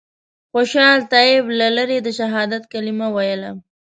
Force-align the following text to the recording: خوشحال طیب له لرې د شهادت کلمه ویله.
خوشحال 0.51 0.99
طیب 1.13 1.43
له 1.59 1.67
لرې 1.77 1.97
د 2.03 2.07
شهادت 2.19 2.63
کلمه 2.73 3.07
ویله. 3.15 3.51